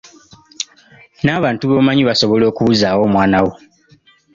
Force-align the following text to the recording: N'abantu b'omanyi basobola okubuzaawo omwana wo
N'abantu 1.23 1.63
b'omanyi 1.65 2.03
basobola 2.09 2.43
okubuzaawo 2.51 3.01
omwana 3.07 3.37
wo 3.45 3.53